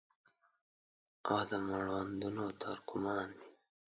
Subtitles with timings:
[1.29, 3.47] او د مړوندونو تر کمان مې